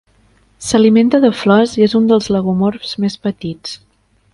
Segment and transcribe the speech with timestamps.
[0.67, 3.79] S'alimenta de flors i és un dels lagomorfs més petits.